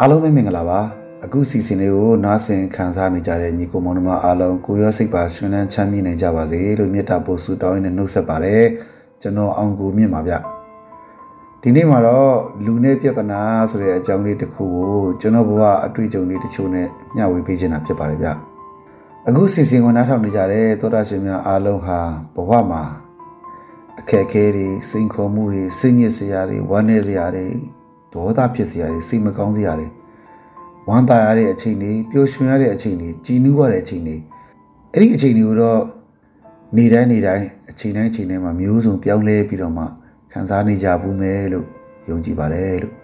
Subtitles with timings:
[0.00, 0.80] အားလုံးပဲမင်္ဂလာပါ
[1.24, 8.64] အခုစီစဉ်လေးကိုနားဆင်ခံစားနေကြတဲ့ညီကိုမောင်နှမအားလုံးကိုရောစိတ်ပါရှင်လန်းချမ်းမြေ့နိုင်ကြပါစေလို့မေတ္တာပို့ဆုတောင်းရင်းနဲ့နှုတ်ဆက်ပါတယ်
[9.22, 10.34] ကျွန်တော်အောင်ကိုမြင့်ပါဗျ
[11.62, 13.40] ဒီနေ့မှာတော့လူနဲ့ပြဿနာ
[13.70, 18.28] ဆိုတဲ့အကြောင်းလေးတစ်ခုကိုကျွန်တော်ဘဝအတွေ့အကြုံလေးတချို့နဲ့မျှဝေပေးချင်တာဖြစ်ပါတယ်ဗျ
[19.28, 21.98] အခုစီစဉ်ကိုနားထောင်နေကြတဲ့သောတာရှင်များအားလုံးဟာ
[22.34, 22.82] ဘဝမှာ
[23.98, 27.48] အခက်အခဲတွေစိန်ခေါ်မှုတွေစိတ်ညစ်စရာတွေဝမ်းနည်းစရာတွေ
[28.14, 29.86] ဒေါသဖြစ်စရာတွေစိတ်မကောင်းစရာတွေ
[30.88, 34.16] ဝမ်းသာရတဲ့အချိန်တွေပျော်ရွှင်ရတဲ့အချိန်တွေကြည်နူးရတဲ့အချိန်တွေ
[34.92, 35.82] အဲ့ဒီအချိန်တွေကိုတော့
[36.76, 39.84] နေတိုင်းနေတိုင်းအချိန်တိုင်းအချိန်တိုင်းမှာမျိုးစုံပြောင်းလဲပြီးတော့မှ
[40.32, 41.66] ခံစားနေကြဘူးမယ်လို့
[42.08, 42.94] ယုံကြည်ပါတယ်လို့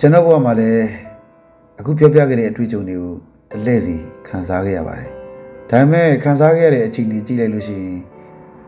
[0.00, 0.86] ကျွန်တော်ဘဝမှာလည်း
[1.78, 3.14] အခုပြောပြခဲ့တဲ့အတွေ့အကြုံတွေကို
[3.50, 5.10] တလဲ့စီခံစားခဲ့ရပါတယ်
[5.70, 8.00] ဒါပေမဲ့ခံစားခဲ့ရတဲ့အချိန်တွေကြည့်လိုက်လို့ရှိရင်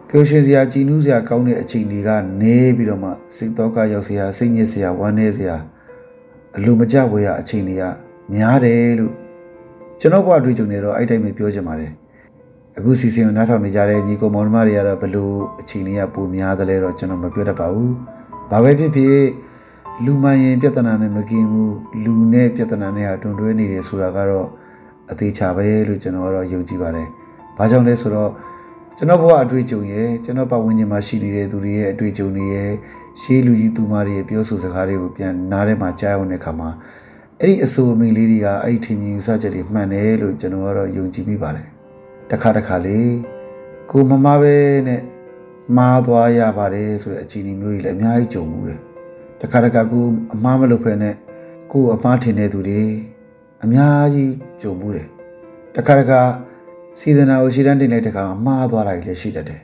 [0.08, 2.08] ပျော်ရွှင်စရာကြည်နူးစရာကောင်းတဲ့အချိန်တွေက
[2.42, 5.56] နေပြီးတော့မှစိတ်တော့ကရောက်စရာစိတ်ညစ်စရာဝမ်းနည်းစရာ
[6.56, 9.14] အလိုမကျဝေရအချိန်တွေက များတယ်လို့
[10.00, 11.92] ကျွန်တော်ဘဝအတွေ့အကြုံတွေတော့အဲ့တိုင်းပဲပြောချင်ပါတယ်
[12.78, 17.94] အခုစီစဉ်ကိုနားထောင်နေကြတဲ့ညီကိုမောင်နှမတွေကတော့ဘလို့အချိန်တွေကပိုများသလဲတော့ကျွန်တော်မပြောတတ်ပါဘူး
[18.50, 19.18] ဘာပဲဖြစ်ဖြစ်
[20.04, 24.46] လူမှန်ရင်ပြဿနာနဲ့မကင်းဘူးလူနဲ့ပြဿနာနဲ့ဟာတွန်တွဲနေတယ်ဆိုတာကတော့
[25.10, 27.08] အသေးချာပဲလို့ကျွန်တော်ကတော့ယုံကြည်ပါတယ်
[27.56, 28.30] ဘာကြောင့်လဲဆိုတော့
[28.96, 32.70] ကျွန်တော်ဘဝအတွေ့အကြုံရဲ့ကျွန်တော်ပတ်ဝန်းကျင်မှာရှိနေတဲ့သူတွေရဲ့အတွေ့အကြုံတွေရဲ့
[33.22, 36.70] ရှေးလူကြီးသူမတွေရဲ့ပြောဆိုစကားတွေကိုပြန်နားထဲမှာကြားအောင်တဲ့အခါမှာ
[37.42, 41.66] အဲ့ဒီအဆိုအမိန်လေးတွေကအဲ့ဒီထင်မြင်ယူဆချက်တွေမှန်တယ်လို့ကျွန်တော်ကတော့ယုံကြည်မိပါတယ်
[42.30, 42.98] တခါတခါလေ
[43.90, 44.56] ကိုမမပဲ
[44.88, 45.02] နဲ့
[45.76, 48.80] မှားသွားရပါတယ်ဆိုတဲ့အခြေအနေမျိုးတွေလည်းအများကြီးကြုံမှုတယ်
[49.40, 51.10] တခါတခါကိုအမှားမလုပ်ဖ ೇನೆ
[51.72, 52.82] ကိုအမှားထင်တဲ့သူတွေ
[53.64, 55.06] အများကြီးကြုံမှုတယ်
[55.76, 56.20] တခါတခါ
[56.98, 59.60] စီဇနာကိုရှည်တန်းတင်လိုက်တဲ့ခါမှာမှားသွားတာတွေလည်းရှိတတ်တယ်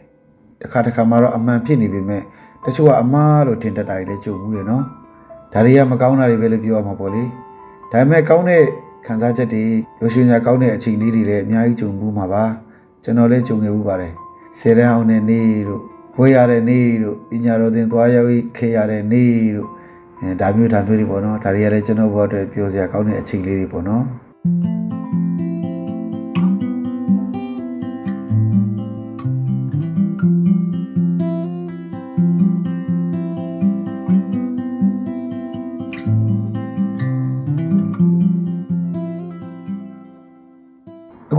[0.62, 2.22] တခါတခါမှာတော့အမှန်ဖြစ်နေပေမဲ့
[2.64, 4.84] တချို့ကအမှားလို့ထင်တတ်တာတွေလည်းကြုံမှုတယ်နော်
[5.52, 7.24] ဒါတွေကမကောင်းတာတွေပဲလို့ပြောရမှာပေါ့လေ
[7.94, 8.64] ဒါပေမဲ့ကောင်းတဲ့
[9.06, 9.64] ခံစားချက်တွေ
[10.00, 12.44] ရွှေရွှင်ရကောင်းတဲ့အချိန်လေးတွေလည်းအများကြီးကြုံမှုမှာပါ
[13.04, 14.12] ကျွန်တော်လည်းကြုံခဲ့မှုပါတယ်
[14.58, 15.82] ဆယ်တန်းအောင်တဲ့နေ့တို့
[16.16, 19.68] ဘွေရတဲ့နေ့တို့ပညာတော်သင်သွားရောက်ခေရတဲ့နေ့တို့
[20.20, 24.04] အဲဒါမျိုးဒါမျိုးတွေပေါ့နော်ဒါတွေကလည်းကျွန်တော်ဘဝအတွက်ပြောစရာကောင်းတဲ့အချိန်လေးတွေပေါ့နော်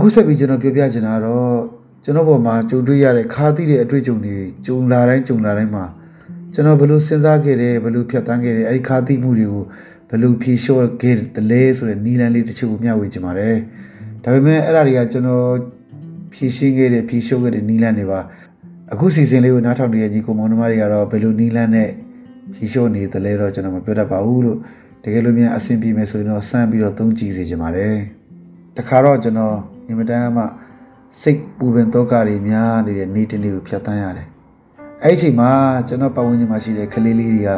[0.06, 1.56] အခုဆက်ပြီးကျွန်တော်ပြောပြချင်တာတော့
[2.04, 4.36] ကျွန်တော်ဘောမှာကြုံတွေ့ရတဲ့ခါသီးတဲ့အတွေ့အကြုံတွေ
[4.66, 5.84] ကြုံလာတိုင်းကြုံလာတိုင်းမှာ
[6.54, 9.64] ကျွန်တော်ဘယ်လိုစဉ်းစားခဲ့တယ်ဘယ်လိုဖြတ်သန်းခဲ့တယ်အဲ့ဒီခါသီးမှုတွေကို
[10.10, 13.56] ဘယ်လိုဖြေလျှော့ခဲ့တယ်လဲဆိုတဲ့နီလန်လေးတချို့ကိုမျှဝေချင်ပါတယ်
[14.22, 15.48] ဒါပေမဲ့အဲ့ဒါတွေကကျွန်တော်
[16.32, 18.20] ဖြေရှင်းခဲ့တဲ့ဖြေလျှော့ခဲ့တဲ့နီလန်တွေပါ
[18.92, 21.90] အခုစီစဉ်လေးကိုနားထောင်နေတဲ့ညီကောင်မောင်နှမတွေကတော့ဘယ်လိုနီလန်နဲ့
[22.54, 24.58] ဖြေလျှော့နေတယ်လဲတော့ကျွန်တော်မပြောတတ်ပါဘူးလို့
[25.04, 27.96] တကယ်လို့များအဆင်ပြေမယ်ဆိုရင်တော့စမ်းပြီးတော့သုံးကြည့်စေချင်ပါတယ်
[28.76, 29.56] တခါတော့ကျွန်တော်
[29.88, 30.44] အင်မတန်မှ
[31.22, 34.28] စိတ်ပူပင်တော့ကတွေများနေတဲ့နေ့တစ်နေ့ကိုဖြတ်သန်းရတယ်။
[35.02, 35.50] အဲ့ဒီအချိန်မှာ
[35.88, 37.50] ကျွန်တော်ပတ်ဝန်းကျင်မှာရှိတဲ့ကလေးလေးတွေက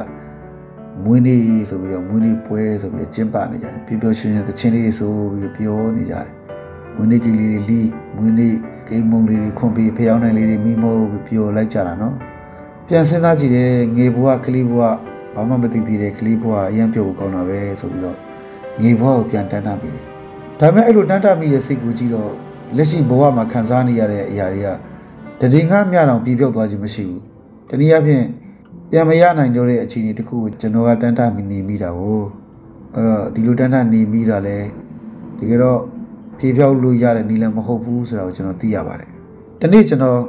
[1.04, 6.28] မွေးနေ့ဆိုပြီးတော့မွေးနေ့ပွဲဆိုပြီးတော့ကျင်းပနေကြတယ်။ပျော်ပျော်ရွှင်ရွှင်သချင်းလေးတွေဆိုပြီးတော့ပြောနေကြတယ်။
[6.96, 7.80] မွေးနေ့ကလေးတွေလီ
[8.16, 8.54] မွေးနေ့
[8.88, 12.14] ဂိမ်းမုံလေးတွေခွန်ပြီးဖျောင်းနိုင်လေးတွေမိမိုးပြီးပျော်လိုက်ကြတာနော်။
[12.86, 14.96] ပြန်စဉ်းစားကြည့်တယ်ငေဘွားကလေးဘွား
[15.34, 18.16] ဘာမှမသိသေးတဲ့ကလေးဘွားအရင်ပြုတ်ဖို့ကောင်းတာပဲဆိုပြီးတော့
[18.82, 20.06] ငေဘွားကိုပြန်တန်းတန်းပြီးတယ်။
[20.60, 22.32] ဒါပေမဲ့အဲ့လိုတန်းတမိတဲ့စိတ်ကူကြီးတော့
[22.76, 24.62] လက်ရှိဘဝမှာခံစားနေရတဲ့အရာတွေ
[25.40, 27.20] ကတည်ငါမျှတောင်ပြည့်ပြောက်သွားခြင်းမရှိဘူး။
[27.68, 28.24] တနည်းအားဖြင့်
[28.90, 32.00] ပြန်မရနိုင်တော့တဲ့အခြေအနေတစ်ခုကိုကျွန်တော်ကတန်းတမိနေမိတာ哦။
[32.94, 34.58] အဲ့တော့ဒီလိုတန်းတနေမိတာလဲ
[35.38, 35.80] တကယ်တော့
[36.38, 39.10] ပြည့်ပြောက်လို့ရတဲ့နည်းလည်းမဟုတ်ဘူးဆိုတာကိုကျွန်တော်သိရပါတယ်။
[39.60, 40.20] ဒီနေ့ကျွန်တော်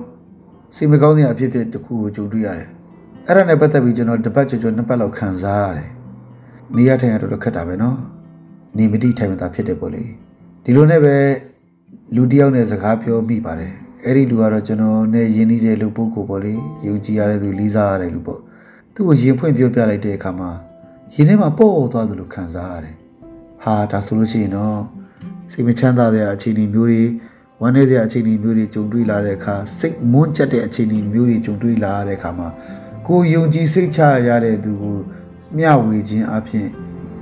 [0.76, 2.70] စိတ်မကောင်းတဲ့အဖြစ်အပျက်တစ်ခုကိုကြုံတွေ့ရတယ်။
[3.28, 5.90] အဲ့ဒါနဲ့ပတ်သက်ပြီးကျွန်တော်တစ်ပတ်ကျော်ကျော်နှစ်ပတ်လောက်ခံစားရတယ်။
[6.76, 7.98] နေရထိုင်ရတော့ခက်တာပဲနော်။
[8.78, 10.06] နေမတိထိုင်မသာဖြစ်တယ်ပေါ့လေ။
[10.64, 11.16] ဒီလိုနဲ့ပဲ
[12.16, 13.72] လူတယောက်နဲ့စကားပြောမိပါတယ်
[14.06, 16.54] အဲ့ဒီလူကတော့ကျွန်တော်နဲ့ယဉ်နေတဲ့လူပုဂ္ဂိုလ်ပေါ့လေ
[16.88, 18.40] ယုံကြည်ရတဲ့သူလေးစားရတဲ့လူပေါ့
[18.94, 20.52] သူ့ကိုရင်ဖွင့်ပြောပြလိုက်တဲ့အခါမှာ
[21.14, 22.96] ရင်ထဲမှာပေါ့သွားသလိုခံစားရတယ်
[23.64, 24.80] ဟာဒါဆိုလို့ရှိရင်တော့
[25.52, 27.04] စိတ်မချမ်းသာတဲ့အခြေအနေမျိုးတွေ
[27.62, 32.48] ဝမ်းနည်းစရာအခြေအနေမျိုးတွေကြုံတွေ့လာတဲ့အခါစိတ်မွန်းကျက်တဲ့အခြေအနေမျိုးတွေကြုံတွေ့လာတဲ့အခါမှာ
[33.08, 34.98] ကိုယုံကြည်စိတ်ချရတဲ့သူကို
[35.58, 36.68] မျှဝေခြင်းအပြင်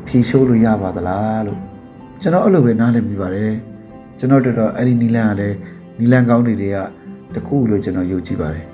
[0.07, 1.66] ဖြေရှိုးလို့ရပါသလားလို့
[2.21, 3.53] ကျွန်တော်အဲ့လိုပဲနားလည်မိပါတယ်
[4.19, 5.57] ကျွန်တော်တို့တော့အဲ့ဒီနီလန်ကလည်း
[5.99, 6.77] နီလန်ကောင်းတွေတွေက
[7.35, 8.65] တခုလို့ကျွန်တော်ယုံကြည်ပါတယ်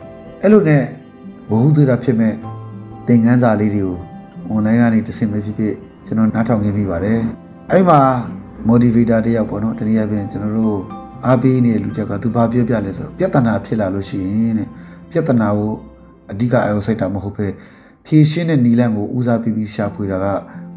[0.42, 0.84] အဲ့လိုနဲ့
[1.50, 2.34] ဘ ഹു သေးတာဖြစ်မဲ့
[3.07, 3.98] သင်ခန်းစာလေးတွေကို
[4.54, 5.75] online ကနေတစ်ဆင့်ပဲဖြစ်ဖြစ်
[6.06, 7.19] ကျွန်တော်နားထောင်ခဲ့မိပါတယ်
[7.69, 8.00] အဲ့ဒီမှာ
[8.69, 10.80] motivator တယောက်ပေါ့နော်တနည်းအားဖြင့်ကျွန်တော်တို့
[11.25, 14.68] အားပေးနေတဲ့လူကြောက်ကသူဘာပြောပြလဲဆိုတော့ပြဿနာဖြစ်လာလို့ရှိရင်တဲ့
[15.12, 15.72] ပြဿနာကို
[16.31, 17.48] အဓိကအယုံစိတ်တာမဟုတ်ပဲ
[18.06, 20.25] ဖြည့်ရှင်းတဲ့နီလန်ကိုဦးစားပေးပြီးရှာဖွေတာက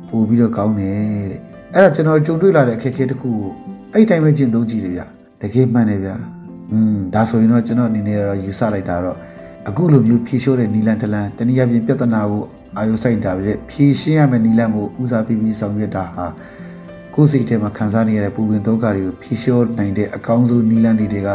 [0.08, 3.50] ပို့ပြီးတော့ကောင်းတယ်တဲ့ အဲ့ဒါကျွန်တော်ကြုံတွေ့လာတဲ့အခက်အခဲတစ်ခုကို
[3.92, 5.02] အဲ့ဒီတိုင်းပဲကျင့်သုံးကြည့်တယ်ဗျ
[5.40, 6.10] တကယ်မှန်တယ်ဗျ
[6.72, 9.16] อืมဒါဆိုရင်တော့ကျွန်တော်အနေနဲ့တော့ယူဆလိုက်တာတော့
[9.68, 12.42] အခုလိုမျိုးဖြေလျှော့တဲ့နီလန်တလန်တနည်းအားဖြင့်ပြဿနာကို
[12.76, 16.26] အာရုံစိုက်တာပဲဖြေရှင်းရမယ့်နီလန်ကိုဦးစားပေးပြီးဆောင်ရွက်တာဟာ
[17.14, 21.28] ကိုယ်စိတ်ထဲမှာခံစားနေရတဲ့ပူပင်ဒုက္ခတွေကိုဖြေလျှော့နိုင်တဲ့အကောင်းဆုံးနီလန်တွေက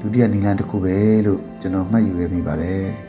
[0.00, 0.96] ဒုတိယနီလန်တစ်ခုပဲ
[1.26, 3.05] လို့ကျွန်တော်မှတ်ယူရမိပါတယ်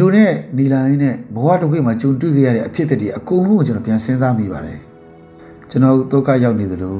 [0.00, 4.78] လိုနဲ့နီလာရင်းနဲ့ဘဝတစ်ခုမှာကြုံတွေ့ခဲ့ရတဲ့အဖြစ်အပျက်တွေအကုန်လုံးကိုကျွန်တော်ပြန်စဉ်းစားမိပါတယ်
[5.70, 6.98] ကျွန်တော်ဒုက္ခရောက်နေသလို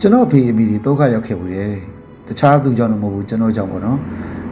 [0.00, 1.72] ကျွန်တော်အဖေအမိတွေဒုက္ခရောက်ခဲ့ဘူးတယ်
[2.28, 3.98] တခြားသူကြောင့်တော့မဟုတ်ဘူးကျွန်တော်ကြောင့်ပေါ့နော်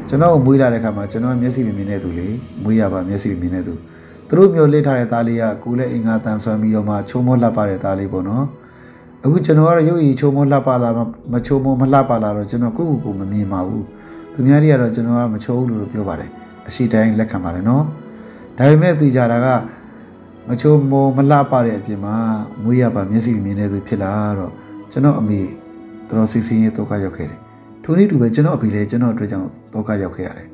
[0.09, 2.29] ကျွန်တော်ကိုမွေးလာတဲ့ခါမှာကျွန်တော်မျက်စိမမြင်တဲ့သူလေ
[2.62, 3.75] မွေးရပါမျက်စိမမြင်တဲ့သူ
[4.29, 8.45] သူတို့မျိုးလစ်ထားတဲ့သားလေးကကိုယ်လည်းအင်္ဂါတန်ဆွမ်းပြီးတော့မှချုံမောလှပတဲ့သားလေးပေါ့နော်
[9.25, 10.91] အခုကျွန်တော်ကတော့ရုပ်ရည်ချုံမောလှပလာ
[11.33, 13.85] မချုံမောမလှပလာတော့ကျွန်တော်ကိုယ့်ကိုယ်ကိုမမြင်ပါဘူး
[14.33, 16.40] သူများတွေကတော့ကျွန်တော်ကမချုံဘူးလို့ပြောပါတယ်
[16.70, 17.84] အရှိတိုင်းလက်ခံပါတယ်နော်
[18.58, 19.46] ဒါပေမဲ့သိကြတာက
[20.49, 22.17] မချိုးမောမလှပတဲ့အပြင်မှာ
[22.62, 24.52] မွေးရပါမျက်စိမြင်နေသူဖြစ်လာတော့
[24.93, 25.40] ကျွန်တော်အမေ
[26.08, 27.40] တော်တော်စိတ်ဆင်းရဲဒုက္ခရောက်ခဲ့တယ်
[27.82, 30.49] ထိုနည်းတူပဲကျွန်တော်အဖေလည်းကျွန်တော်အတွက်ကြောင့်ဒုက္ခရောက်ခဲ့ရတယ်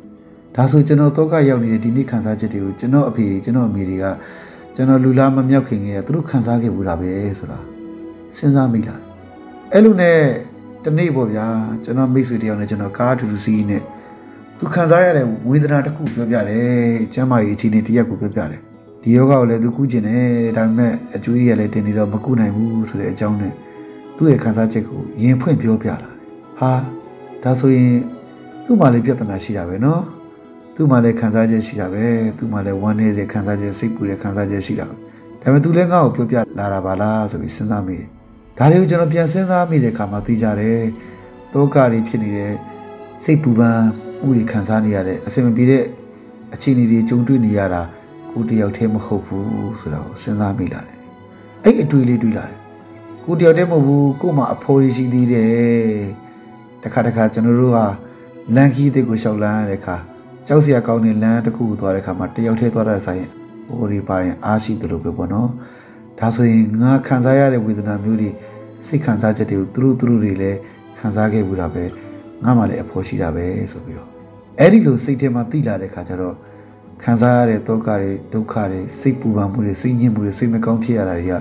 [0.54, 4.04] ဒါဆိုကျွန်တော်ဒုက္ခရောက်နေတဲ့ဒီနေ့ခံစားချက်တွေကိုကျွန်တော်အဖေတွေကျွန်တော်အမေတွေက
[4.76, 7.58] ကျွန်တော်လူလားမမြောက်ခင်ကသူတို့ခံစားခဲ့ဘူးလားပဲဆိုတာ
[8.36, 9.00] စဉ်းစားမိလား
[9.72, 10.18] အဲ့လိုနဲ့
[10.84, 11.46] တနေ့ပေါ့ဗျာ
[11.84, 13.78] ကျွန်တော်မိတ်ဆွေတယောက်နဲ့ကျွန်တော်ကားအတူတူစီးနေ
[14.58, 18.60] သူခံစားရတဲ့ဝေဒနာတစ်ခုပြောပြတယ်ကျမ်းမာရေးအခြေအနေတစ်ရက်ကိုပြောပြတယ်
[19.02, 20.24] ဒီယောဂကိုလည်းသူကုကျင်တယ်
[20.56, 23.52] ဒါပေမဲ့အကျွေးတွေကလည်းတင်နေတော့မကုနိုင်ဘူးဆိုတဲ့အကြောင်းနဲ့
[24.16, 26.12] သူ့ရဲ့ခံစားချက်ကိုရင်ဖွင့်ပြောပြလာတယ်
[26.58, 26.72] ဟာ
[27.42, 27.92] ဒါဆိုရင်
[28.64, 30.02] သူ့မှာလည်းပြဿနာရှိတာပဲနော်
[30.74, 32.04] သူ့မှာလည်းခံစားချက်ရှိတာပဲ
[32.38, 34.96] သူ့မှာလည်းဝမ်းနည်းတဲ့ခံစားချက်စိတ်ပူတဲ့ခံစားချက်ရှိတာဒါ
[35.42, 38.06] ပေမဲ့သူလည်းငါ့ကိုပြောပြလာတာပါလားဆိုပြီးစဉ်းစားမိတယ်
[38.58, 40.82] ဒါတွေကိုကျွန်တော်ပြန်စဉ်းစားမိတဲ့အခါမှာသိကြတယ်
[41.52, 42.52] ဒုက္ခတွေဖြစ်နေတဲ့
[43.24, 43.80] စိတ်ပူပန်
[44.24, 45.82] ဥတွေခံစားနေရတဲ့အဆင်မပြေတဲ့
[46.54, 47.82] အခြေအနေတွေကြုံတွေ့နေရတာ
[48.30, 50.98] ကိုယ်တယောက်တည်းမဟုတ်ဘူးဆိုတာကိုစဉ်းစားမိလာတယ်။
[51.64, 52.58] အဲ့အတွေ့လေးတွေ့လာတယ်။
[53.24, 55.54] ကိုယ်တယောက်တည်းမဟုတ်ဘူးကိုယ်မှာအဖိုးရှိသေးတယ်။
[56.82, 57.84] တစ်ခါတစ်ခါကျွန်တော်တို့ဟာ
[58.54, 59.96] လန်ခီးတဲ့ကိုရှောက်လန်းရတဲ့အခါ
[60.46, 63.30] ကြောက်စရာကောင်းတဲ့လမ်းတစ်ခုကိုသွားတဲ့အခါမှာတယောက်တည်းသွားတဲ့ဆိုင်ရင်
[63.66, 65.48] ဟိုဒီပါရင်အားရှိတယ်လို့ပဲပေါ့နော်။
[66.18, 68.30] ဒါဆိုရင်ငါခံစားရတဲ့ဝေဒနာမျိုးတွေ
[68.86, 70.58] စိတ်ခံစားချက်တွေကိုသူတို့သူတို့တွေလည်း
[70.98, 71.84] ခံစားခဲ့ဘူးတာပဲ။
[72.44, 74.08] ငါမှလည်းအဖို့ရှိတာပဲဆိုပြီးတော့
[74.60, 76.34] အဲ့ဒီလိုစိတ်ထဲမှာတိလာတဲ့ခါကျတော့
[77.02, 81.34] ခံစားရတဲ့ဒုက္ခတွေဒုက္ခတွေစိတ်ပူပန်မှုတွေစိတ်ညစ်မှုတွေစိတ်မကောင်းဖြစ်ရတာတွေက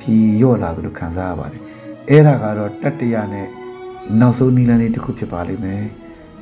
[0.00, 1.62] ဖြီးရော့လာသလိုခံစားရပါတယ်
[2.08, 3.46] အဲ့ဒါကတော့တတ္တရနဲ့
[4.20, 5.84] နောက်ဆုံးနီလန်းလေးတစ်ခုဖြစ်ပါလိမ့်မယ်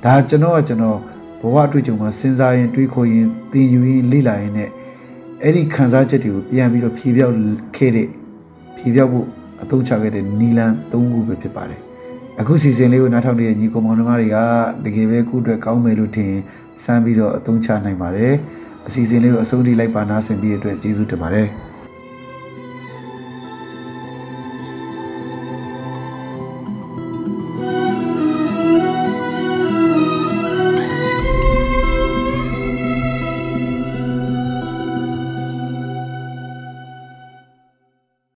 [0.04, 0.98] ဒါကျွန်တော်ကကျွန်တော်
[1.40, 4.70] ဘဝအတွေ့အကြုံမှာစဉ်းစားရင်တွေးခေါ်ရင်သင်ယူရင်လေ့လာရင်နဲ့
[5.42, 7.34] အဲ့ဒီခံစားချက်တွေကိုပြန်ပြီးတော့ဖြေပြောက်
[7.76, 8.08] ခဲ့တဲ့
[8.76, 9.26] ဖြေပြောက်ဖို့
[9.62, 11.85] အသုံးချခဲ့တဲ့နီလန်း၃ခုပဲဖြစ်ပါတယ်
[12.40, 14.36] အခုစီစဉ်လေးကိုနားထောင်နေတဲ့ညီကောင်မောင်နှမတွေက
[14.84, 16.32] တကယ်ပဲခုအတွက်ကောင်းမယ်လို့ထင်
[16.84, 18.34] စမ်းပြီးတော့အသုံးချနိုင်ပါတယ်
[18.86, 21.46] အစီအစဉ်လေးကိုအဆုံးထိလိုက်ပါနားဆင်ပြီးတဲ့အတွက်ကျေးဇူးတင်ပါတယ်